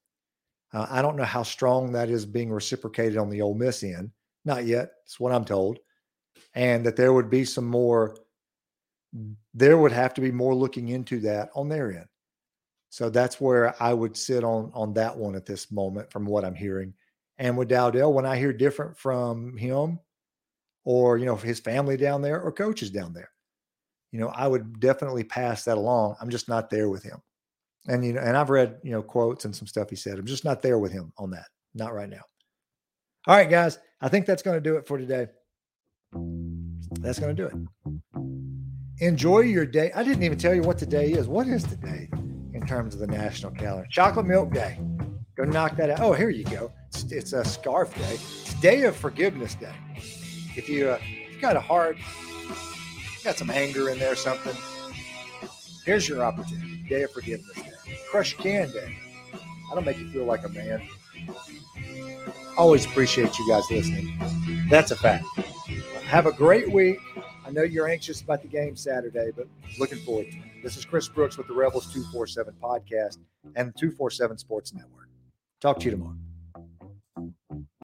Uh, 0.73 0.87
I 0.91 1.03
don't 1.03 1.17
know 1.17 1.25
how 1.25 1.43
strong 1.43 1.93
that 1.93 2.11
is 2.11 2.27
being 2.27 2.53
reciprocated 2.53 3.17
on 3.17 3.31
the 3.31 3.41
Ole 3.43 3.55
Miss 3.55 3.83
end. 3.83 4.11
Not 4.45 4.65
yet. 4.67 4.91
That's 5.05 5.21
what 5.21 5.33
I'm 5.33 5.45
told. 5.45 5.79
and 6.55 6.85
that 6.87 6.97
there 6.97 7.13
would 7.13 7.31
be 7.31 7.45
some 7.45 7.67
more, 7.67 8.17
there 9.55 9.79
would 9.79 9.93
have 9.93 10.15
to 10.15 10.21
be 10.21 10.33
more 10.33 10.55
looking 10.55 10.89
into 10.89 11.21
that 11.21 11.51
on 11.55 11.69
their 11.69 11.93
end. 11.93 12.07
So 12.89 13.11
that's 13.11 13.41
where 13.41 13.81
I 13.83 13.93
would 13.93 14.17
sit 14.17 14.43
on 14.43 14.71
on 14.75 14.95
that 14.95 15.17
one 15.17 15.35
at 15.35 15.45
this 15.45 15.71
moment 15.71 16.11
from 16.11 16.25
what 16.25 16.45
I'm 16.45 16.55
hearing. 16.55 16.95
And 17.39 17.57
with 17.57 17.69
Dowdell, 17.69 18.13
when 18.13 18.25
I 18.25 18.39
hear 18.39 18.53
different 18.53 18.97
from 18.97 19.57
him 19.57 20.01
or, 20.85 21.19
you 21.19 21.27
know, 21.27 21.37
his 21.37 21.61
family 21.61 21.97
down 21.99 22.23
there 22.23 22.41
or 22.41 22.51
coaches 22.53 22.91
down 22.91 23.13
there, 23.13 23.31
you 24.13 24.21
know, 24.21 24.29
I 24.29 24.49
would 24.49 24.81
definitely 24.81 25.25
pass 25.25 25.65
that 25.65 25.77
along. 25.77 26.17
I'm 26.21 26.31
just 26.31 26.49
not 26.49 26.71
there 26.71 26.89
with 26.89 27.03
him. 27.03 27.21
And, 27.89 28.05
you 28.05 28.15
know, 28.15 28.21
and 28.21 28.37
I've 28.37 28.51
read, 28.51 28.79
you 28.83 28.91
know, 28.91 29.03
quotes 29.03 29.45
and 29.45 29.55
some 29.55 29.67
stuff 29.67 29.91
he 29.91 29.97
said. 29.97 30.19
I'm 30.19 30.27
just 30.27 30.45
not 30.45 30.63
there 30.63 30.79
with 30.79 30.93
him 30.93 31.13
on 31.19 31.31
that. 31.31 31.47
Not 31.75 31.95
right 31.95 32.09
now. 32.09 32.23
All 33.27 33.37
right, 33.37 33.49
guys. 33.49 33.79
I 34.01 34.09
think 34.09 34.27
that's 34.27 34.43
going 34.43 34.57
to 34.57 34.61
do 34.61 34.77
it 34.77 34.87
for 34.87 34.99
today. 34.99 35.29
That's 37.01 37.19
going 37.19 37.35
to 37.35 37.43
do 37.43 37.47
it. 37.47 39.05
Enjoy 39.05 39.41
your 39.41 39.67
day. 39.67 39.93
I 39.95 40.03
didn't 40.03 40.23
even 40.23 40.39
tell 40.39 40.55
you 40.55 40.63
what 40.63 40.79
today 40.79 41.13
is. 41.13 41.27
What 41.29 41.47
is 41.47 41.65
today 41.65 42.09
in 42.55 42.67
terms 42.67 42.95
of 42.95 43.01
the 43.01 43.07
national 43.07 43.53
calendar? 43.53 43.87
Chocolate 43.91 44.27
Milk 44.27 44.53
Day. 44.53 44.79
Go 45.37 45.45
knock 45.45 45.77
that 45.77 45.91
out. 45.91 46.01
Oh, 46.01 46.13
here 46.13 46.31
you 46.31 46.45
go. 46.45 46.73
It's, 46.89 47.13
it's 47.13 47.33
a 47.35 47.45
scarf 47.45 47.95
day. 47.95 48.15
It's 48.15 48.55
Day 48.55 48.85
of 48.85 48.97
Forgiveness 48.97 49.55
Day. 49.55 49.75
If 50.57 50.69
you 50.69 50.89
uh, 50.89 50.99
you 51.07 51.39
got 51.41 51.57
a 51.57 51.61
heart, 51.61 51.99
got 53.23 53.37
some 53.37 53.51
anger 53.51 53.91
in 53.91 53.99
there, 53.99 54.17
something. 54.17 54.57
Here's 55.85 56.09
your 56.09 56.23
opportunity. 56.23 56.83
Day 56.89 57.03
of 57.03 57.11
Forgiveness 57.11 57.59
Crush 58.17 58.35
Can 58.39 58.71
Day. 58.71 58.97
I 59.71 59.75
don't 59.75 59.85
make 59.85 59.99
you 59.99 60.09
feel 60.09 60.25
like 60.25 60.43
a 60.43 60.49
man. 60.49 60.81
Always 62.57 62.87
appreciate 62.87 63.39
you 63.39 63.47
guys 63.47 63.65
listening. 63.71 64.19
That's 64.71 64.91
a 64.91 64.97
fact. 64.97 65.27
Have 66.07 66.25
a 66.25 66.33
great 66.33 66.73
week. 66.73 66.97
I 67.45 67.51
know 67.51 67.63
you're 67.63 67.87
anxious 67.87 68.23
about 68.23 68.41
the 68.41 68.49
game 68.49 68.75
Saturday, 68.75 69.33
but 69.37 69.49
looking 69.79 69.99
forward 69.99 70.31
to 70.31 70.39
it. 70.39 70.63
This 70.63 70.79
is 70.79 70.87
Chris 70.87 71.09
Brooks 71.09 71.37
with 71.37 71.47
the 71.47 71.53
Rebels 71.53 71.93
247 71.93 72.55
podcast 72.59 73.19
and 73.55 73.77
247 73.77 74.39
Sports 74.39 74.73
Network. 74.73 75.11
Talk 75.61 75.79
to 75.81 75.85
you 75.85 75.91
tomorrow. 75.91 76.17